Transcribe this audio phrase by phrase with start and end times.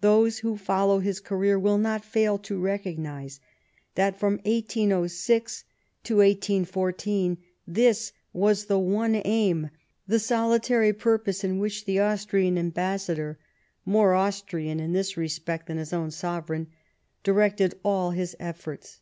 [0.00, 3.38] Those who follow his career will not fail to recognise
[3.94, 5.64] that from 1806
[6.02, 9.70] to 1814 this was the one aim,
[10.04, 13.38] the solitary purpose, to which the Austrian ambassador,
[13.84, 16.66] more Austrian in this respect than his own sovereign,
[17.22, 19.00] directed all his efforts.